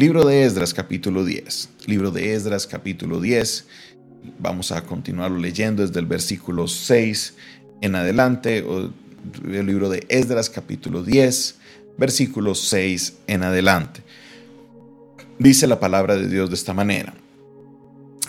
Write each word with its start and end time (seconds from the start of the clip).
Libro 0.00 0.24
de 0.24 0.44
Esdras 0.44 0.72
capítulo 0.72 1.26
10. 1.26 1.68
Libro 1.84 2.10
de 2.10 2.32
Esdras 2.32 2.66
capítulo 2.66 3.20
10. 3.20 3.66
Vamos 4.38 4.72
a 4.72 4.80
continuarlo 4.84 5.36
leyendo 5.36 5.86
desde 5.86 6.00
el 6.00 6.06
versículo 6.06 6.68
6 6.68 7.34
en 7.82 7.94
adelante. 7.94 8.64
El 9.44 9.66
libro 9.66 9.90
de 9.90 10.06
Esdras 10.08 10.48
capítulo 10.48 11.02
10, 11.02 11.58
versículo 11.98 12.54
6 12.54 13.18
en 13.26 13.42
adelante. 13.42 14.00
Dice 15.38 15.66
la 15.66 15.80
palabra 15.80 16.16
de 16.16 16.28
Dios 16.28 16.48
de 16.48 16.56
esta 16.56 16.72
manera. 16.72 17.12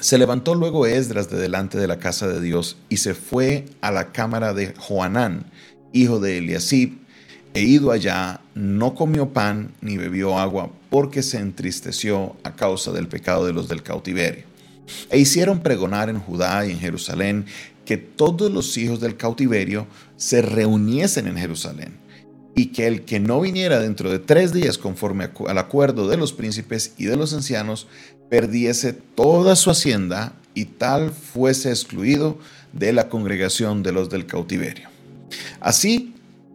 Se 0.01 0.17
levantó 0.17 0.55
luego 0.55 0.85
Esdras 0.85 1.29
de 1.29 1.39
delante 1.39 1.77
de 1.77 1.87
la 1.87 1.99
casa 1.99 2.27
de 2.27 2.41
Dios 2.41 2.79
y 2.89 2.97
se 2.97 3.13
fue 3.13 3.63
a 3.79 3.91
la 3.91 4.11
cámara 4.11 4.53
de 4.53 4.73
Joanán, 4.77 5.45
hijo 5.93 6.19
de 6.19 6.39
Eliasib, 6.39 6.97
e 7.53 7.61
ido 7.61 7.91
allá, 7.91 8.41
no 8.55 8.95
comió 8.95 9.29
pan 9.29 9.73
ni 9.81 9.97
bebió 9.97 10.37
agua, 10.39 10.71
porque 10.89 11.23
se 11.23 11.37
entristeció 11.37 12.35
a 12.43 12.55
causa 12.55 12.91
del 12.91 13.07
pecado 13.07 13.45
de 13.45 13.53
los 13.53 13.67
del 13.67 13.83
cautiverio. 13.83 14.45
E 15.09 15.19
hicieron 15.19 15.59
pregonar 15.59 16.09
en 16.09 16.19
Judá 16.19 16.65
y 16.65 16.71
en 16.71 16.79
Jerusalén 16.79 17.45
que 17.85 17.97
todos 17.97 18.51
los 18.51 18.77
hijos 18.77 18.99
del 18.99 19.17
cautiverio 19.17 19.87
se 20.15 20.41
reuniesen 20.41 21.27
en 21.27 21.37
Jerusalén, 21.37 21.97
y 22.55 22.67
que 22.67 22.87
el 22.87 23.03
que 23.03 23.19
no 23.19 23.41
viniera 23.41 23.79
dentro 23.79 24.09
de 24.11 24.19
tres 24.19 24.53
días 24.53 24.77
conforme 24.77 25.29
al 25.47 25.57
acuerdo 25.57 26.07
de 26.07 26.17
los 26.17 26.33
príncipes 26.33 26.93
y 26.97 27.05
de 27.05 27.17
los 27.17 27.33
ancianos, 27.33 27.87
perdiese 28.29 28.93
toda 28.93 29.55
su 29.55 29.71
hacienda 29.71 30.33
y 30.53 30.65
tal 30.65 31.11
fuese 31.11 31.69
excluido 31.69 32.37
de 32.73 32.93
la 32.93 33.09
congregación 33.09 33.83
de 33.83 33.91
los 33.91 34.09
del 34.09 34.25
cautiverio. 34.25 34.89
Así 35.59 36.13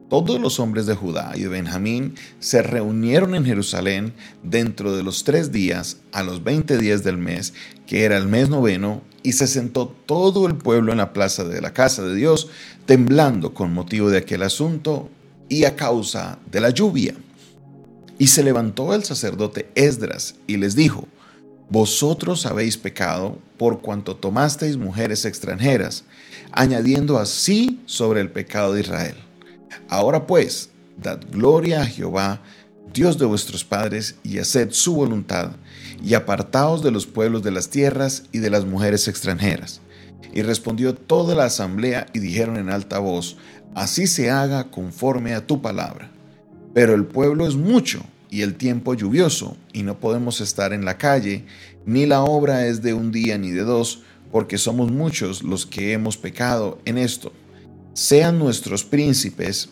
todos 0.08 0.40
los 0.40 0.60
hombres 0.60 0.86
de 0.86 0.94
Judá 0.94 1.32
y 1.34 1.42
de 1.42 1.48
Benjamín 1.48 2.14
se 2.38 2.62
reunieron 2.62 3.34
en 3.34 3.44
Jerusalén 3.44 4.14
dentro 4.42 4.94
de 4.94 5.02
los 5.02 5.24
tres 5.24 5.50
días, 5.50 5.98
a 6.12 6.22
los 6.22 6.44
veinte 6.44 6.78
días 6.78 7.02
del 7.02 7.18
mes, 7.18 7.54
que 7.86 8.04
era 8.04 8.16
el 8.16 8.28
mes 8.28 8.48
noveno, 8.48 9.02
y 9.22 9.32
se 9.32 9.48
sentó 9.48 9.88
todo 10.06 10.46
el 10.46 10.54
pueblo 10.56 10.92
en 10.92 10.98
la 10.98 11.12
plaza 11.12 11.42
de 11.42 11.60
la 11.60 11.72
casa 11.72 12.04
de 12.04 12.14
Dios, 12.14 12.48
temblando 12.86 13.52
con 13.52 13.74
motivo 13.74 14.08
de 14.08 14.18
aquel 14.18 14.42
asunto 14.42 15.10
y 15.48 15.64
a 15.64 15.74
causa 15.74 16.38
de 16.50 16.60
la 16.60 16.70
lluvia. 16.70 17.14
Y 18.18 18.28
se 18.28 18.44
levantó 18.44 18.94
el 18.94 19.02
sacerdote 19.02 19.68
Esdras 19.74 20.36
y 20.46 20.56
les 20.56 20.76
dijo, 20.76 21.08
Vosotros 21.68 22.46
habéis 22.46 22.76
pecado 22.76 23.38
por 23.58 23.80
cuanto 23.80 24.14
tomasteis 24.14 24.76
mujeres 24.76 25.24
extranjeras, 25.24 26.04
añadiendo 26.52 27.18
así 27.18 27.80
sobre 27.86 28.20
el 28.20 28.30
pecado 28.30 28.72
de 28.72 28.82
Israel. 28.82 29.25
Ahora 29.88 30.26
pues, 30.26 30.70
dad 30.96 31.20
gloria 31.30 31.82
a 31.82 31.86
Jehová, 31.86 32.40
Dios 32.92 33.18
de 33.18 33.26
vuestros 33.26 33.64
padres, 33.64 34.16
y 34.22 34.38
haced 34.38 34.70
su 34.70 34.94
voluntad, 34.94 35.52
y 36.02 36.14
apartaos 36.14 36.82
de 36.82 36.90
los 36.90 37.06
pueblos 37.06 37.42
de 37.42 37.50
las 37.50 37.68
tierras 37.68 38.24
y 38.32 38.38
de 38.38 38.50
las 38.50 38.64
mujeres 38.64 39.08
extranjeras. 39.08 39.80
Y 40.32 40.42
respondió 40.42 40.94
toda 40.94 41.34
la 41.34 41.44
asamblea 41.44 42.06
y 42.12 42.20
dijeron 42.20 42.56
en 42.56 42.70
alta 42.70 42.98
voz, 42.98 43.36
así 43.74 44.06
se 44.06 44.30
haga 44.30 44.70
conforme 44.70 45.34
a 45.34 45.46
tu 45.46 45.60
palabra. 45.60 46.10
Pero 46.74 46.94
el 46.94 47.04
pueblo 47.06 47.46
es 47.46 47.54
mucho 47.54 48.02
y 48.30 48.42
el 48.42 48.54
tiempo 48.54 48.94
lluvioso, 48.94 49.56
y 49.72 49.82
no 49.82 50.00
podemos 50.00 50.40
estar 50.40 50.72
en 50.72 50.84
la 50.84 50.98
calle, 50.98 51.44
ni 51.84 52.06
la 52.06 52.22
obra 52.22 52.66
es 52.66 52.82
de 52.82 52.94
un 52.94 53.12
día 53.12 53.38
ni 53.38 53.50
de 53.50 53.62
dos, 53.62 54.02
porque 54.32 54.58
somos 54.58 54.90
muchos 54.90 55.42
los 55.42 55.66
que 55.66 55.92
hemos 55.92 56.16
pecado 56.16 56.78
en 56.84 56.98
esto 56.98 57.32
sean 57.96 58.38
nuestros 58.38 58.84
príncipes 58.84 59.70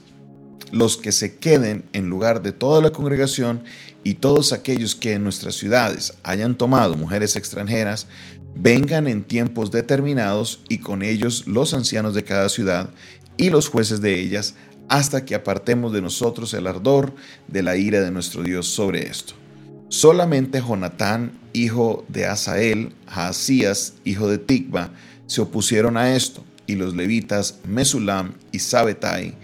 los 0.72 0.97
que 0.97 1.12
se 1.12 1.36
queden 1.36 1.84
en 1.92 2.08
lugar 2.08 2.41
de 2.41 2.53
toda 2.53 2.80
la 2.80 2.91
congregación 2.91 3.62
y 4.03 4.14
todos 4.14 4.55
aquellos 4.55 4.94
que 4.94 5.12
en 5.12 5.22
nuestras 5.22 5.56
ciudades 5.56 6.14
hayan 6.22 6.56
tomado 6.56 6.97
mujeres 6.97 7.36
extranjeras, 7.36 8.06
vengan 8.56 9.08
en 9.08 9.25
tiempos 9.25 9.70
determinados 9.70 10.62
y 10.70 10.78
con 10.78 11.02
ellos 11.02 11.47
los 11.47 11.75
ancianos 11.75 12.14
de 12.14 12.25
cada 12.25 12.48
ciudad 12.48 12.89
y 13.36 13.51
los 13.51 13.68
jueces 13.68 14.01
de 14.01 14.18
ellas, 14.18 14.55
hasta 14.89 15.27
que 15.27 15.35
apartemos 15.35 15.92
de 15.92 16.01
nosotros 16.01 16.55
el 16.55 16.67
ardor 16.67 17.14
de 17.46 17.62
la 17.62 17.77
ira 17.77 18.01
de 18.01 18.11
nuestro 18.11 18.42
Dios 18.42 18.67
sobre 18.68 19.06
esto. 19.06 19.35
Solamente 19.91 20.62
Jonatán, 20.67 21.39
hijo 21.52 22.06
de 22.08 22.24
Asael, 22.24 22.95
Jaasías, 23.06 23.96
hijo 24.02 24.29
de 24.29 24.39
Tikba, 24.39 24.92
se 25.27 25.42
opusieron 25.42 25.98
a 25.98 26.17
esto 26.17 26.42
y 26.67 26.77
los 26.77 26.95
levitas 26.95 27.58
Mesulam 27.67 28.33
y 28.52 28.58
Sabetai 28.58 29.35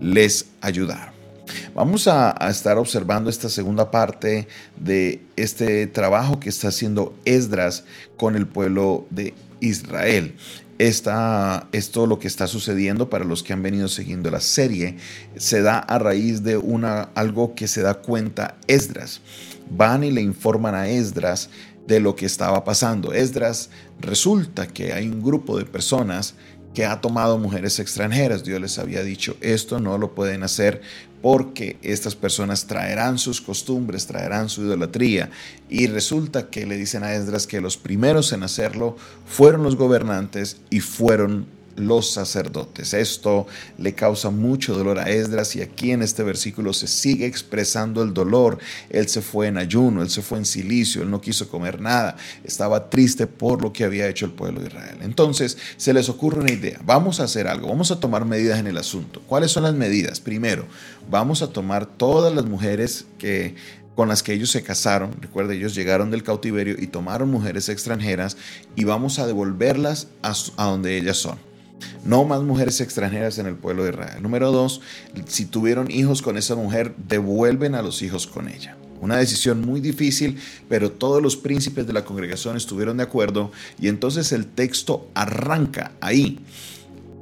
les 0.00 0.46
ayudaron. 0.60 1.18
Vamos 1.74 2.08
a, 2.08 2.30
estar 2.50 2.78
observando 2.78 3.30
esta 3.30 3.48
segunda 3.48 3.90
parte 3.90 4.48
de 4.76 5.22
este 5.36 5.86
trabajo 5.86 6.40
que 6.40 6.48
está 6.48 6.68
haciendo 6.68 7.14
Esdras 7.24 7.84
con 8.16 8.36
el 8.36 8.46
pueblo 8.46 9.06
de 9.10 9.34
Israel. 9.60 10.34
Esta, 10.78 11.66
esto 11.72 12.06
lo 12.06 12.20
que 12.20 12.28
está 12.28 12.46
sucediendo 12.46 13.10
para 13.10 13.24
los 13.24 13.42
que 13.42 13.52
han 13.52 13.62
venido 13.62 13.88
siguiendo 13.88 14.30
la 14.30 14.40
serie 14.40 14.96
se 15.36 15.60
da 15.60 15.78
a 15.78 15.98
raíz 15.98 16.44
de 16.44 16.56
una, 16.56 17.08
algo 17.14 17.54
que 17.54 17.66
se 17.66 17.82
da 17.82 17.94
cuenta 17.94 18.56
Esdras. 18.68 19.20
Van 19.70 20.04
y 20.04 20.12
le 20.12 20.20
informan 20.20 20.74
a 20.74 20.88
Esdras 20.88 21.50
de 21.88 22.00
lo 22.00 22.14
que 22.14 22.26
estaba 22.26 22.64
pasando. 22.64 23.12
Esdras 23.12 23.70
resulta 24.00 24.68
que 24.68 24.92
hay 24.92 25.08
un 25.08 25.22
grupo 25.22 25.58
de 25.58 25.64
personas 25.64 26.34
que 26.78 26.86
ha 26.86 27.00
tomado 27.00 27.38
mujeres 27.38 27.80
extranjeras. 27.80 28.44
Dios 28.44 28.60
les 28.60 28.78
había 28.78 29.02
dicho, 29.02 29.36
esto 29.40 29.80
no 29.80 29.98
lo 29.98 30.14
pueden 30.14 30.44
hacer 30.44 30.80
porque 31.20 31.76
estas 31.82 32.14
personas 32.14 32.68
traerán 32.68 33.18
sus 33.18 33.40
costumbres, 33.40 34.06
traerán 34.06 34.48
su 34.48 34.62
idolatría. 34.62 35.28
Y 35.68 35.88
resulta 35.88 36.50
que 36.50 36.66
le 36.66 36.76
dicen 36.76 37.02
a 37.02 37.14
Esdras 37.14 37.48
que 37.48 37.60
los 37.60 37.76
primeros 37.76 38.32
en 38.32 38.44
hacerlo 38.44 38.96
fueron 39.26 39.64
los 39.64 39.74
gobernantes 39.74 40.58
y 40.70 40.78
fueron 40.78 41.46
los 41.78 42.10
sacerdotes. 42.10 42.94
Esto 42.94 43.46
le 43.78 43.94
causa 43.94 44.30
mucho 44.30 44.74
dolor 44.74 44.98
a 44.98 45.10
Esdras 45.10 45.56
y 45.56 45.62
aquí 45.62 45.92
en 45.92 46.02
este 46.02 46.22
versículo 46.22 46.72
se 46.72 46.86
sigue 46.86 47.26
expresando 47.26 48.02
el 48.02 48.12
dolor. 48.12 48.58
Él 48.90 49.08
se 49.08 49.22
fue 49.22 49.46
en 49.48 49.58
ayuno, 49.58 50.02
él 50.02 50.10
se 50.10 50.22
fue 50.22 50.38
en 50.38 50.44
silicio, 50.44 51.02
él 51.02 51.10
no 51.10 51.20
quiso 51.20 51.48
comer 51.48 51.80
nada, 51.80 52.16
estaba 52.44 52.90
triste 52.90 53.26
por 53.26 53.62
lo 53.62 53.72
que 53.72 53.84
había 53.84 54.08
hecho 54.08 54.26
el 54.26 54.32
pueblo 54.32 54.60
de 54.60 54.68
Israel. 54.68 54.98
Entonces 55.02 55.56
se 55.76 55.92
les 55.92 56.08
ocurre 56.08 56.40
una 56.40 56.52
idea, 56.52 56.80
vamos 56.84 57.20
a 57.20 57.24
hacer 57.24 57.48
algo, 57.48 57.68
vamos 57.68 57.90
a 57.90 58.00
tomar 58.00 58.24
medidas 58.24 58.58
en 58.58 58.66
el 58.66 58.78
asunto. 58.78 59.22
¿Cuáles 59.26 59.50
son 59.50 59.62
las 59.62 59.74
medidas? 59.74 60.20
Primero, 60.20 60.66
vamos 61.10 61.42
a 61.42 61.48
tomar 61.52 61.86
todas 61.86 62.34
las 62.34 62.44
mujeres 62.44 63.06
que 63.18 63.54
con 63.98 64.06
las 64.08 64.22
que 64.22 64.32
ellos 64.32 64.52
se 64.52 64.62
casaron. 64.62 65.10
Recuerda, 65.20 65.54
ellos 65.54 65.74
llegaron 65.74 66.12
del 66.12 66.22
cautiverio 66.22 66.76
y 66.78 66.86
tomaron 66.86 67.32
mujeres 67.32 67.68
extranjeras 67.68 68.36
y 68.76 68.84
vamos 68.84 69.18
a 69.18 69.26
devolverlas 69.26 70.06
a, 70.22 70.34
a 70.56 70.66
donde 70.66 70.96
ellas 70.96 71.16
son. 71.16 71.47
No 72.04 72.24
más 72.24 72.42
mujeres 72.42 72.80
extranjeras 72.80 73.38
en 73.38 73.46
el 73.46 73.54
pueblo 73.54 73.84
de 73.84 73.90
Israel. 73.90 74.22
Número 74.22 74.50
dos, 74.50 74.80
si 75.26 75.46
tuvieron 75.46 75.90
hijos 75.90 76.22
con 76.22 76.36
esa 76.36 76.54
mujer, 76.54 76.94
devuelven 76.96 77.74
a 77.74 77.82
los 77.82 78.02
hijos 78.02 78.26
con 78.26 78.48
ella. 78.48 78.76
Una 79.00 79.16
decisión 79.16 79.60
muy 79.60 79.80
difícil, 79.80 80.38
pero 80.68 80.90
todos 80.90 81.22
los 81.22 81.36
príncipes 81.36 81.86
de 81.86 81.92
la 81.92 82.04
congregación 82.04 82.56
estuvieron 82.56 82.96
de 82.96 83.04
acuerdo 83.04 83.52
y 83.80 83.88
entonces 83.88 84.32
el 84.32 84.46
texto 84.46 85.08
arranca 85.14 85.92
ahí. 86.00 86.40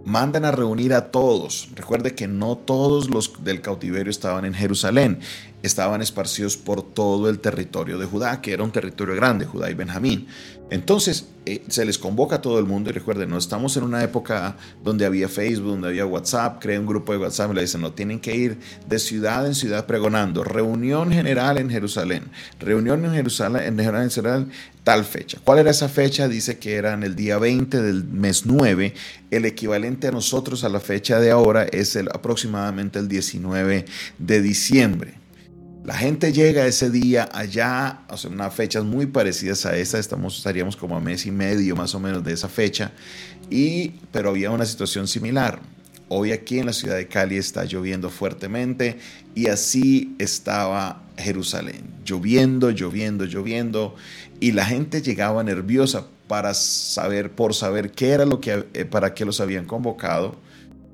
Mandan 0.04 0.44
a 0.44 0.52
reunir 0.52 0.94
a 0.94 1.10
todos. 1.10 1.68
Recuerde 1.74 2.14
que 2.14 2.28
no 2.28 2.56
todos 2.56 3.10
los 3.10 3.42
del 3.42 3.60
cautiverio 3.60 4.10
estaban 4.10 4.44
en 4.44 4.54
Jerusalén 4.54 5.18
estaban 5.62 6.02
esparcidos 6.02 6.56
por 6.56 6.82
todo 6.82 7.28
el 7.28 7.38
territorio 7.40 7.98
de 7.98 8.06
Judá, 8.06 8.40
que 8.40 8.52
era 8.52 8.62
un 8.62 8.72
territorio 8.72 9.14
grande, 9.14 9.46
Judá 9.46 9.70
y 9.70 9.74
Benjamín. 9.74 10.26
Entonces 10.68 11.28
eh, 11.44 11.62
se 11.68 11.84
les 11.84 11.96
convoca 11.96 12.36
a 12.36 12.42
todo 12.42 12.58
el 12.58 12.64
mundo 12.64 12.90
y 12.90 12.92
recuerden, 12.92 13.30
no 13.30 13.38
estamos 13.38 13.76
en 13.76 13.84
una 13.84 14.02
época 14.02 14.56
donde 14.82 15.06
había 15.06 15.28
Facebook, 15.28 15.68
donde 15.68 15.88
había 15.88 16.04
WhatsApp, 16.04 16.60
crea 16.60 16.80
un 16.80 16.86
grupo 16.86 17.12
de 17.12 17.18
WhatsApp 17.18 17.52
y 17.52 17.54
le 17.54 17.60
dicen, 17.60 17.82
no, 17.82 17.92
tienen 17.92 18.18
que 18.18 18.34
ir 18.34 18.58
de 18.88 18.98
ciudad 18.98 19.46
en 19.46 19.54
ciudad 19.54 19.86
pregonando, 19.86 20.42
reunión 20.42 21.12
general 21.12 21.58
en 21.58 21.70
Jerusalén, 21.70 22.24
reunión 22.58 23.04
en 23.04 23.12
Jerusalén, 23.12 23.78
en 23.78 23.78
Jerusalén, 23.78 24.50
tal 24.82 25.04
fecha. 25.04 25.38
¿Cuál 25.44 25.60
era 25.60 25.70
esa 25.70 25.88
fecha? 25.88 26.26
Dice 26.26 26.58
que 26.58 26.74
era 26.74 26.94
en 26.94 27.04
el 27.04 27.14
día 27.14 27.38
20 27.38 27.80
del 27.80 28.02
mes 28.02 28.44
9, 28.44 28.92
el 29.30 29.44
equivalente 29.44 30.08
a 30.08 30.10
nosotros 30.10 30.64
a 30.64 30.68
la 30.68 30.80
fecha 30.80 31.20
de 31.20 31.30
ahora 31.30 31.62
es 31.62 31.94
el, 31.94 32.08
aproximadamente 32.08 32.98
el 32.98 33.06
19 33.06 33.84
de 34.18 34.42
diciembre. 34.42 35.25
La 35.86 35.94
gente 35.94 36.32
llega 36.32 36.66
ese 36.66 36.90
día 36.90 37.28
allá, 37.32 38.00
o 38.08 38.16
sea, 38.16 38.28
unas 38.28 38.52
fechas 38.52 38.82
muy 38.82 39.06
parecidas 39.06 39.66
a 39.66 39.76
esta, 39.76 40.00
estamos, 40.00 40.36
estaríamos 40.36 40.76
como 40.76 40.96
a 40.96 41.00
mes 41.00 41.26
y 41.26 41.30
medio 41.30 41.76
más 41.76 41.94
o 41.94 42.00
menos 42.00 42.24
de 42.24 42.32
esa 42.32 42.48
fecha, 42.48 42.90
y, 43.50 43.90
pero 44.10 44.30
había 44.30 44.50
una 44.50 44.66
situación 44.66 45.06
similar. 45.06 45.60
Hoy 46.08 46.32
aquí 46.32 46.58
en 46.58 46.66
la 46.66 46.72
ciudad 46.72 46.96
de 46.96 47.06
Cali 47.06 47.36
está 47.36 47.64
lloviendo 47.66 48.10
fuertemente 48.10 48.98
y 49.36 49.46
así 49.46 50.16
estaba 50.18 51.04
Jerusalén, 51.18 51.84
lloviendo, 52.04 52.70
lloviendo, 52.70 53.24
lloviendo, 53.24 53.94
y 54.40 54.50
la 54.50 54.64
gente 54.64 55.02
llegaba 55.02 55.44
nerviosa 55.44 56.08
para 56.26 56.52
saber, 56.54 57.30
por 57.30 57.54
saber 57.54 57.92
qué 57.92 58.10
era 58.10 58.24
lo 58.24 58.40
que, 58.40 58.66
eh, 58.74 58.86
para 58.86 59.14
qué 59.14 59.24
los 59.24 59.40
habían 59.40 59.66
convocado. 59.66 60.34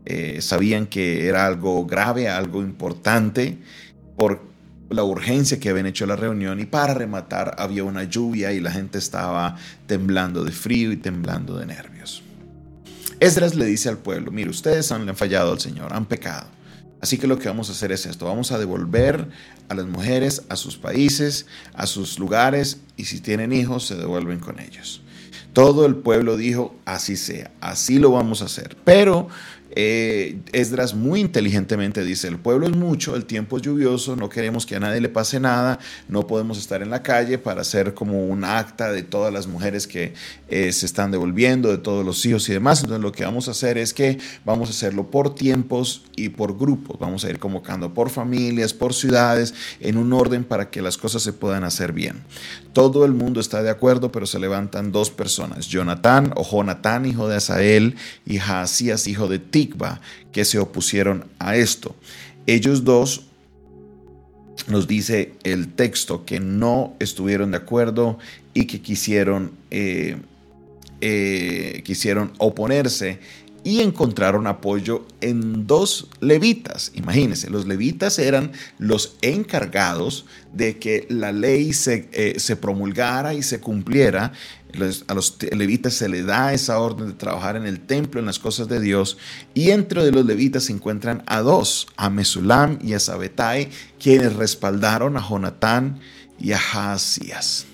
Eh, 0.05 0.43
sabían 0.43 0.87
que 0.87 1.29
era 1.29 1.47
algo 1.47 1.87
grave, 1.87 2.29
algo 2.29 2.61
importante, 2.61 3.57
por 4.17 4.52
la 4.93 5.05
urgencia 5.05 5.59
que 5.59 5.69
habían 5.69 5.87
hecho 5.87 6.07
la 6.07 6.17
reunión 6.17 6.61
y 6.61 6.67
para 6.67 6.95
rematar 6.95 7.57
había 7.59 7.85
una 7.85 8.05
lluvia 8.05 8.53
y 8.53 8.61
la 8.61 8.71
gente 8.71 8.99
estaba 8.99 9.57
temblando 9.87 10.45
de 10.45 10.53
frío 10.53 10.93
y 10.93 10.97
temblando 10.97 11.57
de 11.57 11.67
nervios. 11.67 12.23
Esdras 13.21 13.55
le 13.55 13.65
dice 13.67 13.89
al 13.89 13.99
pueblo, 13.99 14.31
mire, 14.33 14.51
ustedes 14.51 14.91
han, 14.91 15.05
le 15.05 15.11
han 15.11 15.17
fallado 15.17 15.53
al 15.53 15.61
Señor, 15.61 15.93
han 15.93 16.07
pecado. 16.07 16.47
Así 17.01 17.19
que 17.19 17.27
lo 17.27 17.39
que 17.39 17.49
vamos 17.49 17.69
a 17.69 17.73
hacer 17.73 17.91
es 17.93 18.07
esto, 18.07 18.27
vamos 18.27 18.53
a 18.53 18.59
devolver 18.59 19.29
a 19.69 19.75
las 19.75 19.87
mujeres 19.87 20.43
a 20.49 20.57
sus 20.57 20.77
países, 20.77 21.47
a 21.75 21.87
sus 21.87 22.19
lugares, 22.19 22.79
y 22.97 23.07
si 23.07 23.21
tienen 23.21 23.53
hijos, 23.53 23.87
se 23.87 23.97
devuelven 23.97 24.39
con 24.39 24.61
ellos. 24.61 25.03
Todo 25.53 25.85
el 25.85 25.97
pueblo 25.97 26.37
dijo, 26.37 26.75
así 26.85 27.17
sea, 27.17 27.51
así 27.61 27.99
lo 27.99 28.13
vamos 28.13 28.41
a 28.41 28.47
hacer. 28.47 28.77
Pero 28.85 29.29
eh, 29.75 30.39
Esdras 30.53 30.95
muy 30.95 31.21
inteligentemente 31.21 32.05
dice, 32.05 32.29
el 32.29 32.39
pueblo 32.39 32.67
es 32.67 32.77
mucho, 32.77 33.17
el 33.17 33.25
tiempo 33.25 33.57
es 33.57 33.63
lluvioso, 33.63 34.17
no 34.17 34.29
queremos 34.29 34.67
que 34.67 34.77
a 34.77 34.81
nadie 34.81 35.01
le 35.01 35.09
pase 35.09 35.41
nada, 35.41 35.79
no 36.09 36.27
podemos 36.27 36.59
estar 36.59 36.83
en 36.83 36.91
la 36.91 37.03
calle 37.03 37.39
para 37.39 37.63
hacer 37.63 37.95
como 37.95 38.27
un 38.27 38.45
acta 38.45 38.93
de 38.93 39.03
todas 39.03 39.33
las 39.33 39.47
mujeres 39.47 39.87
que 39.87 40.13
eh, 40.49 40.73
se 40.73 40.85
están 40.85 41.11
devolviendo, 41.11 41.71
de 41.71 41.79
todos 41.79 42.05
los 42.05 42.25
hijos 42.27 42.49
y 42.49 42.53
demás. 42.53 42.81
Entonces 42.81 43.03
lo 43.03 43.13
que 43.13 43.25
vamos 43.25 43.49
a 43.49 43.53
hacer 43.53 43.79
es 43.79 43.95
que 43.95 44.19
vamos 44.45 44.69
a 44.69 44.73
hacerlo 44.73 45.11
por 45.11 45.35
tiempos 45.35 46.05
y 46.17 46.29
por 46.29 46.59
grupos, 46.59 46.99
vamos 46.99 47.25
a 47.25 47.31
ir 47.31 47.39
convocando 47.39 47.95
por 47.95 48.11
familias, 48.11 48.75
por 48.75 48.93
ciudades, 48.93 49.55
en 49.81 49.97
un 49.97 50.13
orden 50.13 50.45
para 50.45 50.71
que 50.71 50.83
las 50.83 50.99
cosas 50.99 51.23
se 51.23 51.33
puedan 51.33 51.65
hacer 51.65 51.93
bien. 51.93 52.23
Todo 52.75 53.05
el 53.05 53.13
mundo 53.13 53.41
está 53.41 53.63
de 53.63 53.71
acuerdo, 53.71 54.13
pero 54.13 54.27
se 54.27 54.39
levantan 54.39 54.93
dos 54.93 55.11
personas, 55.11 55.67
Jonatán 55.69 56.33
o 56.37 56.45
Jonatán, 56.45 57.07
hijo 57.07 57.29
de 57.29 57.37
Asael, 57.37 57.97
y 58.25 58.39
Jaasías, 58.39 59.07
hijo 59.07 59.29
de 59.29 59.39
Ti 59.39 59.62
que 60.33 60.45
se 60.45 60.59
opusieron 60.59 61.25
a 61.39 61.57
esto. 61.57 61.95
Ellos 62.47 62.85
dos 62.85 63.27
nos 64.69 64.87
dice 64.87 65.33
el 65.45 65.73
texto 65.73 66.25
que 66.25 66.41
no 66.41 66.95
estuvieron 66.99 67.51
de 67.51 67.57
acuerdo 67.57 68.19
y 68.55 68.67
que 68.67 68.81
quisieron, 68.81 69.53
eh, 69.71 70.17
eh, 71.01 71.83
quisieron 71.85 72.33
oponerse 72.39 73.19
y 73.65 73.81
encontraron 73.81 74.47
apoyo 74.47 75.07
en 75.21 75.67
dos 75.67 76.09
levitas. 76.21 76.93
Imagínense, 76.95 77.51
los 77.51 77.67
levitas 77.67 78.19
eran 78.19 78.53
los 78.79 79.17
encargados 79.23 80.27
de 80.53 80.79
que 80.79 81.07
la 81.09 81.33
ley 81.33 81.73
se, 81.73 82.09
eh, 82.13 82.35
se 82.39 82.57
promulgara 82.57 83.35
y 83.35 83.43
se 83.43 83.61
cumpliera 83.61 84.33
a 85.07 85.15
los 85.15 85.37
levitas 85.53 85.95
se 85.95 86.09
le 86.09 86.23
da 86.23 86.53
esa 86.53 86.79
orden 86.79 87.09
de 87.09 87.13
trabajar 87.15 87.57
en 87.57 87.67
el 87.67 87.81
templo, 87.81 88.21
en 88.21 88.27
las 88.27 88.39
cosas 88.39 88.69
de 88.69 88.81
Dios. 88.81 89.19
Y 89.55 89.71
entre 89.71 90.05
de 90.05 90.13
los 90.13 90.25
levitas 90.25 90.65
se 90.65 90.73
encuentran 90.73 91.23
a 91.27 91.41
dos, 91.41 91.89
a 91.97 92.11
Mesulam 92.11 92.79
y 92.83 92.95
a 92.95 93.01
Sabetai, 93.01 93.69
quienes 94.01 94.35
respaldaron 94.35 95.17
a 95.17 95.29
Jonatán 95.29 96.01
y 96.39 96.53
a 96.53 96.59
Jaasías. 96.59 97.67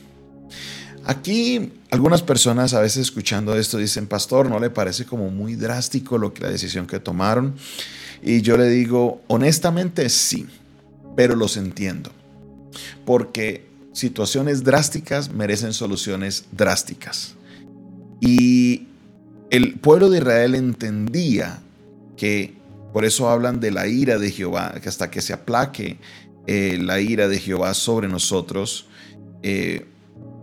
Aquí 1.09 1.73
algunas 1.91 2.21
personas 2.21 2.75
a 2.75 2.83
veces 2.83 2.99
escuchando 2.99 3.57
esto 3.57 3.79
dicen, 3.79 4.07
pastor, 4.07 4.51
¿no 4.51 4.61
le 4.61 4.69
parece 4.69 5.07
como 5.07 5.31
muy 5.31 5.55
drástico 5.55 6.19
lo 6.19 6.35
que 6.35 6.43
la 6.43 6.51
decisión 6.51 6.87
que 6.87 7.01
tomaron? 7.01 7.55
Y 8.23 8.43
yo 8.43 8.59
le 8.59 8.69
digo, 8.69 9.23
honestamente 9.27 10.11
sí, 10.11 10.47
pero 11.17 11.35
los 11.35 11.57
entiendo. 11.57 12.11
Porque 13.07 13.67
situaciones 13.95 14.65
drásticas 14.65 15.33
merecen 15.33 15.73
soluciones 15.73 16.45
drásticas. 16.53 17.37
Y 18.21 18.89
el 19.49 19.79
pueblo 19.79 20.11
de 20.11 20.19
Israel 20.19 20.55
entendía 20.55 21.63
que, 22.19 22.53
por 22.93 23.07
eso 23.07 23.31
hablan 23.31 23.61
de 23.61 23.71
la 23.71 23.87
ira 23.87 24.19
de 24.19 24.31
Jehová, 24.31 24.75
que 24.83 24.91
hasta 24.91 25.11
que 25.11 25.23
se 25.23 25.33
aplaque 25.33 25.97
eh, 26.47 26.79
la 26.79 27.01
ira 27.01 27.29
de 27.29 27.39
Jehová 27.39 27.73
sobre 27.73 28.09
nosotros, 28.09 28.89
eh, 29.43 29.87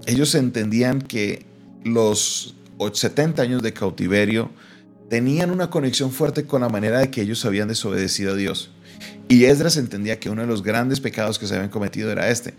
ellos 0.05 0.35
entendían 0.35 1.01
que 1.01 1.45
los 1.83 2.55
70 2.91 3.41
años 3.41 3.61
de 3.61 3.73
cautiverio 3.73 4.49
tenían 5.09 5.51
una 5.51 5.69
conexión 5.69 6.11
fuerte 6.11 6.45
con 6.45 6.61
la 6.61 6.69
manera 6.69 6.99
de 6.99 7.11
que 7.11 7.21
ellos 7.21 7.45
habían 7.45 7.67
desobedecido 7.67 8.33
a 8.33 8.35
Dios. 8.35 8.71
Y 9.27 9.45
Esdras 9.45 9.77
entendía 9.77 10.19
que 10.19 10.29
uno 10.29 10.41
de 10.41 10.47
los 10.47 10.63
grandes 10.63 10.99
pecados 10.99 11.39
que 11.39 11.47
se 11.47 11.55
habían 11.55 11.69
cometido 11.69 12.11
era 12.11 12.29
este, 12.29 12.53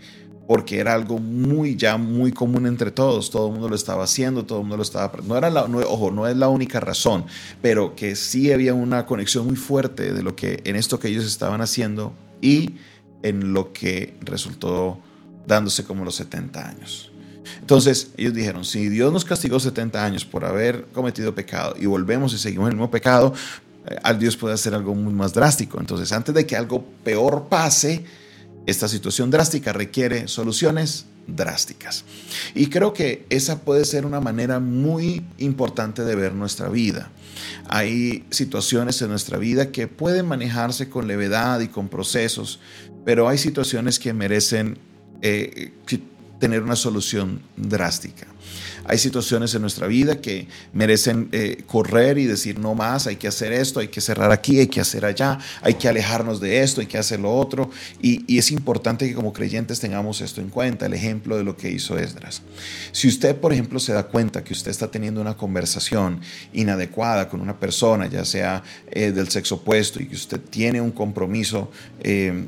porque 0.47 0.79
era 0.79 0.93
algo 0.93 1.19
muy 1.19 1.75
ya 1.75 1.97
muy 1.97 2.31
común 2.31 2.67
entre 2.67 2.91
todos, 2.91 3.29
todo 3.29 3.47
el 3.47 3.53
mundo 3.53 3.69
lo 3.69 3.75
estaba 3.75 4.03
haciendo, 4.03 4.45
todo 4.45 4.59
el 4.59 4.63
mundo 4.63 4.77
lo 4.77 4.83
estaba, 4.83 5.11
no 5.23 5.37
era 5.37 5.49
la, 5.49 5.63
ojo, 5.63 6.11
no 6.11 6.27
es 6.27 6.37
la 6.37 6.47
única 6.47 6.79
razón, 6.79 7.25
pero 7.61 7.95
que 7.95 8.15
sí 8.15 8.51
había 8.51 8.73
una 8.73 9.05
conexión 9.05 9.45
muy 9.45 9.57
fuerte 9.57 10.13
de 10.13 10.23
lo 10.23 10.35
que 10.35 10.61
en 10.63 10.75
esto 10.75 10.99
que 10.99 11.09
ellos 11.09 11.25
estaban 11.25 11.61
haciendo 11.61 12.13
y 12.41 12.75
en 13.23 13.53
lo 13.53 13.73
que 13.73 14.15
resultó 14.21 14.99
dándose 15.45 15.83
como 15.83 16.05
los 16.05 16.15
70 16.15 16.69
años. 16.69 17.11
Entonces 17.59 18.11
ellos 18.17 18.33
dijeron, 18.33 18.65
si 18.65 18.89
Dios 18.89 19.11
nos 19.11 19.25
castigó 19.25 19.59
70 19.59 20.03
años 20.03 20.25
por 20.25 20.45
haber 20.45 20.85
cometido 20.93 21.33
pecado 21.33 21.75
y 21.79 21.85
volvemos 21.85 22.33
y 22.33 22.37
seguimos 22.37 22.69
el 22.69 22.75
mismo 22.75 22.91
pecado, 22.91 23.33
eh, 23.87 23.95
al 24.03 24.19
Dios 24.19 24.37
puede 24.37 24.53
hacer 24.53 24.73
algo 24.73 24.95
muy 24.95 25.13
más 25.13 25.33
drástico. 25.33 25.79
Entonces 25.79 26.11
antes 26.11 26.33
de 26.33 26.45
que 26.45 26.55
algo 26.55 26.85
peor 27.03 27.47
pase, 27.49 28.05
esta 28.65 28.87
situación 28.87 29.31
drástica 29.31 29.73
requiere 29.73 30.27
soluciones 30.27 31.05
drásticas. 31.27 32.05
Y 32.55 32.67
creo 32.67 32.93
que 32.93 33.25
esa 33.29 33.61
puede 33.61 33.85
ser 33.85 34.05
una 34.05 34.21
manera 34.21 34.59
muy 34.59 35.25
importante 35.37 36.03
de 36.03 36.15
ver 36.15 36.33
nuestra 36.33 36.69
vida. 36.69 37.11
Hay 37.69 38.25
situaciones 38.29 39.01
en 39.01 39.09
nuestra 39.09 39.37
vida 39.37 39.71
que 39.71 39.87
pueden 39.87 40.27
manejarse 40.27 40.89
con 40.89 41.07
levedad 41.07 41.59
y 41.59 41.67
con 41.67 41.89
procesos, 41.89 42.59
pero 43.05 43.27
hay 43.27 43.37
situaciones 43.37 43.99
que 43.99 44.13
merecen 44.13 44.79
eh, 45.21 45.73
tener 46.39 46.63
una 46.63 46.75
solución 46.75 47.41
drástica. 47.55 48.27
Hay 48.85 48.97
situaciones 48.97 49.53
en 49.53 49.61
nuestra 49.61 49.87
vida 49.87 50.21
que 50.21 50.47
merecen 50.71 51.27
eh, 51.33 51.63
correr 51.67 52.17
y 52.17 52.25
decir 52.25 52.57
no 52.57 52.73
más, 52.73 53.05
hay 53.05 53.17
que 53.17 53.27
hacer 53.27 53.51
esto, 53.51 53.81
hay 53.81 53.89
que 53.89 53.99
cerrar 53.99 54.31
aquí, 54.31 54.59
hay 54.59 54.67
que 54.67 54.79
hacer 54.79 55.03
allá, 55.03 55.39
hay 55.61 55.73
que 55.73 55.89
alejarnos 55.89 56.39
de 56.39 56.63
esto, 56.63 56.79
hay 56.79 56.87
que 56.87 56.97
hacer 56.97 57.19
lo 57.19 57.35
otro. 57.35 57.69
Y, 58.01 58.23
y 58.33 58.37
es 58.37 58.49
importante 58.51 59.05
que 59.07 59.13
como 59.13 59.33
creyentes 59.33 59.81
tengamos 59.81 60.21
esto 60.21 60.39
en 60.39 60.49
cuenta, 60.49 60.85
el 60.85 60.93
ejemplo 60.93 61.35
de 61.35 61.43
lo 61.43 61.57
que 61.57 61.69
hizo 61.69 61.97
Esdras. 61.97 62.41
Si 62.93 63.09
usted, 63.09 63.35
por 63.35 63.51
ejemplo, 63.51 63.79
se 63.79 63.91
da 63.91 64.03
cuenta 64.03 64.43
que 64.43 64.53
usted 64.53 64.71
está 64.71 64.89
teniendo 64.89 65.19
una 65.19 65.35
conversación 65.35 66.21
inadecuada 66.53 67.27
con 67.27 67.41
una 67.41 67.59
persona, 67.59 68.07
ya 68.07 68.23
sea 68.23 68.63
eh, 68.89 69.11
del 69.11 69.27
sexo 69.27 69.55
opuesto, 69.55 70.01
y 70.01 70.07
que 70.07 70.15
usted 70.15 70.39
tiene 70.39 70.79
un 70.79 70.91
compromiso, 70.91 71.69
eh, 71.99 72.45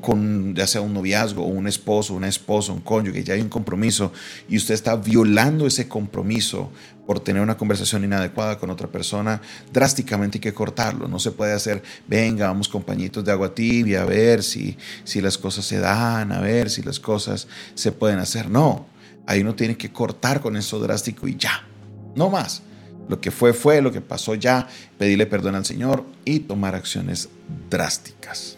con 0.00 0.54
ya 0.54 0.66
sea 0.66 0.80
un 0.80 0.94
noviazgo, 0.94 1.44
un 1.44 1.66
esposo, 1.66 2.14
una 2.14 2.28
esposa, 2.28 2.72
un 2.72 2.80
cónyuge, 2.80 3.24
ya 3.24 3.34
hay 3.34 3.40
un 3.40 3.48
compromiso 3.48 4.12
y 4.48 4.56
usted 4.56 4.74
está 4.74 4.96
violando 4.96 5.66
ese 5.66 5.88
compromiso 5.88 6.70
por 7.06 7.20
tener 7.20 7.40
una 7.40 7.56
conversación 7.56 8.04
inadecuada 8.04 8.58
con 8.58 8.68
otra 8.68 8.86
persona, 8.88 9.40
drásticamente 9.72 10.36
hay 10.36 10.40
que 10.40 10.52
cortarlo. 10.52 11.08
No 11.08 11.18
se 11.18 11.30
puede 11.30 11.54
hacer, 11.54 11.82
venga, 12.06 12.48
vamos 12.48 12.68
compañitos 12.68 13.24
de 13.24 13.32
agua 13.32 13.54
tibia 13.54 14.02
a 14.02 14.04
ver 14.04 14.42
si, 14.42 14.76
si 15.04 15.22
las 15.22 15.38
cosas 15.38 15.64
se 15.64 15.78
dan, 15.78 16.32
a 16.32 16.40
ver 16.40 16.68
si 16.68 16.82
las 16.82 17.00
cosas 17.00 17.48
se 17.74 17.92
pueden 17.92 18.18
hacer. 18.18 18.50
No, 18.50 18.86
ahí 19.26 19.40
uno 19.40 19.54
tiene 19.54 19.78
que 19.78 19.90
cortar 19.90 20.42
con 20.42 20.54
eso 20.54 20.78
drástico 20.80 21.26
y 21.26 21.36
ya, 21.36 21.66
no 22.14 22.28
más. 22.28 22.62
Lo 23.08 23.22
que 23.22 23.30
fue 23.30 23.54
fue, 23.54 23.80
lo 23.80 23.90
que 23.90 24.02
pasó 24.02 24.34
ya, 24.34 24.68
pedirle 24.98 25.24
perdón 25.24 25.54
al 25.54 25.64
Señor 25.64 26.04
y 26.26 26.40
tomar 26.40 26.74
acciones 26.74 27.30
drásticas. 27.70 28.57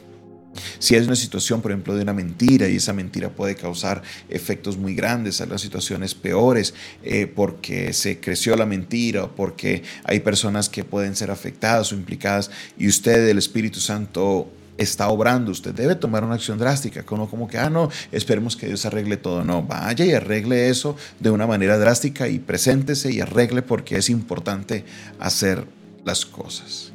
Si 0.78 0.94
es 0.94 1.06
una 1.06 1.16
situación, 1.16 1.60
por 1.60 1.70
ejemplo, 1.70 1.94
de 1.94 2.02
una 2.02 2.12
mentira 2.12 2.68
y 2.68 2.76
esa 2.76 2.92
mentira 2.92 3.30
puede 3.30 3.54
causar 3.54 4.02
efectos 4.28 4.76
muy 4.76 4.94
grandes, 4.94 5.40
a 5.40 5.46
las 5.46 5.60
situaciones 5.60 6.14
peores, 6.14 6.74
eh, 7.02 7.26
porque 7.26 7.92
se 7.92 8.20
creció 8.20 8.56
la 8.56 8.66
mentira 8.66 9.24
o 9.24 9.34
porque 9.34 9.82
hay 10.04 10.20
personas 10.20 10.68
que 10.68 10.84
pueden 10.84 11.16
ser 11.16 11.30
afectadas 11.30 11.92
o 11.92 11.94
implicadas 11.94 12.50
y 12.78 12.88
usted, 12.88 13.28
el 13.28 13.38
Espíritu 13.38 13.80
Santo, 13.80 14.50
está 14.82 15.10
obrando, 15.10 15.52
usted 15.52 15.74
debe 15.74 15.94
tomar 15.94 16.24
una 16.24 16.36
acción 16.36 16.56
drástica, 16.56 17.02
como, 17.02 17.28
como 17.28 17.46
que, 17.46 17.58
ah, 17.58 17.68
no, 17.68 17.90
esperemos 18.12 18.56
que 18.56 18.66
Dios 18.66 18.86
arregle 18.86 19.18
todo. 19.18 19.44
No, 19.44 19.62
vaya 19.62 20.06
y 20.06 20.12
arregle 20.12 20.70
eso 20.70 20.96
de 21.18 21.30
una 21.30 21.46
manera 21.46 21.76
drástica 21.78 22.28
y 22.28 22.38
preséntese 22.38 23.12
y 23.12 23.20
arregle 23.20 23.60
porque 23.60 23.96
es 23.98 24.08
importante 24.08 24.84
hacer 25.18 25.66
las 26.04 26.24
cosas. 26.24 26.92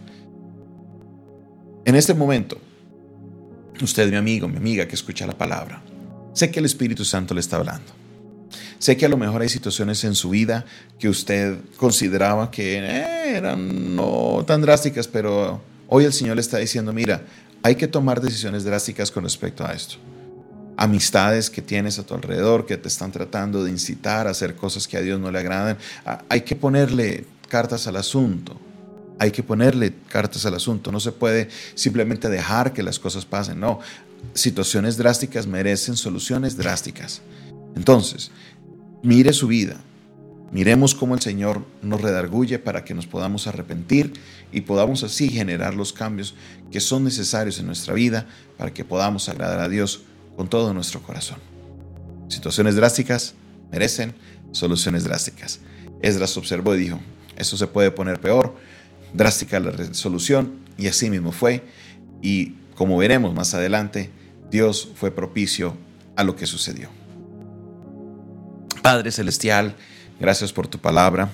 En 1.86 1.96
este 1.96 2.16
momento, 2.16 2.58
usted, 3.84 4.10
mi 4.10 4.16
amigo, 4.16 4.48
mi 4.48 4.58
amiga 4.58 4.88
que 4.88 4.96
escucha 4.96 5.26
la 5.28 5.38
palabra, 5.38 5.82
sé 6.34 6.50
que 6.52 6.60
el 6.60 6.66
Espíritu 6.66 7.04
Santo 7.04 7.34
le 7.34 7.42
está 7.42 7.58
hablando. 7.58 7.92
Sé 8.80 8.98
que 8.98 9.06
a 9.06 9.10
lo 9.10 9.18
mejor 9.18 9.42
hay 9.42 9.50
situaciones 9.50 10.04
en 10.04 10.16
su 10.16 10.30
vida 10.30 10.66
que 11.00 11.10
usted 11.10 11.58
consideraba 11.78 12.52
que 12.52 12.78
eh, 12.78 13.38
eran 13.38 13.96
no 13.96 14.44
tan 14.46 14.62
drásticas, 14.62 15.08
pero 15.08 15.62
hoy 15.88 16.06
el 16.06 16.14
Señor 16.14 16.36
le 16.36 16.42
está 16.42 16.58
diciendo, 16.58 16.94
mira, 16.94 17.24
hay 17.64 17.76
que 17.76 17.88
tomar 17.88 18.22
decisiones 18.22 18.64
drásticas 18.64 19.12
con 19.12 19.24
respecto 19.24 19.66
a 19.66 19.74
esto. 19.74 19.96
Amistades 20.78 21.50
que 21.50 21.62
tienes 21.62 21.98
a 22.00 22.06
tu 22.06 22.14
alrededor 22.14 22.66
que 22.66 22.78
te 22.78 22.90
están 22.90 23.12
tratando 23.12 23.64
de 23.64 23.72
incitar 23.72 24.28
a 24.28 24.32
hacer 24.32 24.56
cosas 24.56 24.88
que 24.88 24.98
a 24.98 25.02
Dios 25.02 25.20
no 25.20 25.32
le 25.32 25.40
agradan, 25.40 25.78
hay 26.30 26.42
que 26.42 26.56
ponerle 26.56 27.26
cartas 27.48 27.88
al 27.88 27.96
asunto 27.96 28.60
hay 29.20 29.32
que 29.32 29.44
ponerle 29.44 29.94
cartas 30.10 30.46
al 30.46 30.56
asunto. 30.56 30.92
No 30.92 31.00
se 31.00 31.12
puede 31.12 31.50
simplemente 31.76 32.30
dejar 32.30 32.74
que 32.74 32.84
las 32.84 33.00
cosas 33.00 33.26
pasen. 33.26 33.60
No, 33.60 33.80
situaciones 34.34 34.98
drásticas 34.98 35.48
merecen 35.48 35.96
soluciones 35.96 36.58
drásticas. 36.58 37.22
Entonces, 37.76 38.32
mire 39.04 39.34
su 39.34 39.48
vida. 39.48 39.78
Miremos 40.52 40.96
cómo 40.96 41.16
el 41.16 41.22
Señor 41.22 41.66
nos 41.82 42.02
redarguye 42.02 42.60
para 42.60 42.86
que 42.86 42.94
nos 42.94 43.08
podamos 43.08 43.48
arrepentir 43.48 44.14
y 44.52 44.62
podamos 44.62 45.04
así 45.04 45.28
generar 45.30 45.74
los 45.74 45.92
cambios 45.92 46.36
que 46.72 46.80
son 46.80 47.04
necesarios 47.04 47.60
en 47.60 47.66
nuestra 47.66 47.94
vida 47.94 48.28
para 48.58 48.74
que 48.74 48.86
podamos 48.86 49.28
agradar 49.28 49.60
a 49.60 49.68
Dios 49.68 50.04
con 50.38 50.48
todo 50.48 50.74
nuestro 50.74 51.02
corazón. 51.02 51.40
Situaciones 52.30 52.76
drásticas 52.76 53.34
merecen 53.72 54.14
soluciones 54.52 55.04
drásticas. 55.04 55.60
Esdras 56.02 56.38
observó 56.38 56.76
y 56.76 56.80
dijo, 56.80 57.00
esto 57.36 57.58
se 57.58 57.68
puede 57.68 57.92
poner 57.92 58.22
peor, 58.22 58.56
drástica 59.16 59.60
la 59.60 59.72
resolución 59.72 60.60
y 60.78 60.88
así 60.88 61.10
mismo 61.10 61.32
fue. 61.32 61.64
Y 62.22 62.54
como 62.76 62.98
veremos 62.98 63.34
más 63.34 63.54
adelante, 63.54 64.12
Dios 64.52 64.90
fue 64.96 65.12
propicio 65.12 65.78
a 66.16 66.24
lo 66.24 66.36
que 66.36 66.46
sucedió. 66.46 66.90
Padre 68.82 69.12
Celestial, 69.12 69.76
gracias 70.20 70.54
por 70.54 70.68
tu 70.68 70.80
palabra. 70.80 71.32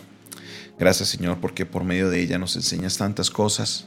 Gracias 0.79 1.09
Señor 1.09 1.39
porque 1.39 1.65
por 1.65 1.83
medio 1.83 2.09
de 2.09 2.21
ella 2.21 2.39
nos 2.39 2.55
enseñas 2.55 2.97
tantas 2.97 3.29
cosas. 3.29 3.85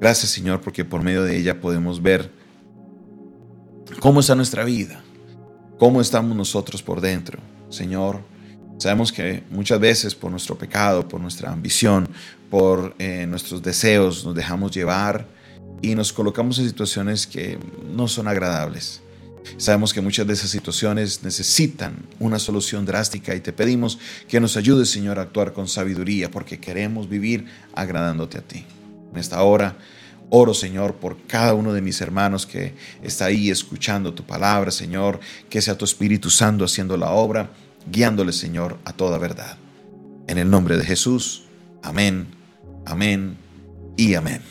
Gracias 0.00 0.32
Señor 0.32 0.60
porque 0.60 0.84
por 0.84 1.02
medio 1.02 1.22
de 1.22 1.36
ella 1.36 1.60
podemos 1.60 2.02
ver 2.02 2.30
cómo 4.00 4.20
está 4.20 4.34
nuestra 4.34 4.64
vida, 4.64 5.02
cómo 5.78 6.00
estamos 6.00 6.36
nosotros 6.36 6.82
por 6.82 7.00
dentro. 7.00 7.38
Señor, 7.68 8.20
sabemos 8.80 9.12
que 9.12 9.44
muchas 9.50 9.78
veces 9.78 10.14
por 10.14 10.30
nuestro 10.30 10.56
pecado, 10.56 11.06
por 11.06 11.20
nuestra 11.20 11.52
ambición, 11.52 12.08
por 12.48 12.94
eh, 12.98 13.26
nuestros 13.26 13.62
deseos 13.62 14.24
nos 14.24 14.34
dejamos 14.34 14.72
llevar 14.72 15.26
y 15.82 15.94
nos 15.94 16.12
colocamos 16.12 16.58
en 16.58 16.66
situaciones 16.66 17.26
que 17.26 17.58
no 17.94 18.08
son 18.08 18.26
agradables. 18.26 19.02
Sabemos 19.58 19.92
que 19.92 20.00
muchas 20.00 20.26
de 20.26 20.32
esas 20.32 20.50
situaciones 20.50 21.22
necesitan 21.22 22.06
una 22.18 22.38
solución 22.38 22.86
drástica 22.86 23.34
y 23.34 23.40
te 23.40 23.52
pedimos 23.52 23.98
que 24.28 24.40
nos 24.40 24.56
ayudes, 24.56 24.90
Señor, 24.90 25.18
a 25.18 25.22
actuar 25.22 25.52
con 25.52 25.68
sabiduría 25.68 26.30
porque 26.30 26.58
queremos 26.58 27.08
vivir 27.08 27.46
agradándote 27.74 28.38
a 28.38 28.42
ti. 28.42 28.64
En 29.12 29.18
esta 29.18 29.42
hora 29.42 29.76
oro, 30.30 30.54
Señor, 30.54 30.94
por 30.94 31.18
cada 31.26 31.54
uno 31.54 31.72
de 31.72 31.82
mis 31.82 32.00
hermanos 32.00 32.46
que 32.46 32.74
está 33.02 33.26
ahí 33.26 33.50
escuchando 33.50 34.14
tu 34.14 34.24
palabra, 34.24 34.70
Señor, 34.70 35.20
que 35.50 35.60
sea 35.60 35.76
tu 35.76 35.84
Espíritu 35.84 36.30
Santo 36.30 36.64
haciendo 36.64 36.96
la 36.96 37.10
obra, 37.10 37.50
guiándole, 37.90 38.32
Señor, 38.32 38.78
a 38.84 38.92
toda 38.92 39.18
verdad. 39.18 39.56
En 40.26 40.38
el 40.38 40.50
nombre 40.50 40.76
de 40.76 40.84
Jesús, 40.84 41.44
amén, 41.82 42.28
amén 42.86 43.36
y 43.96 44.14
amén. 44.14 44.42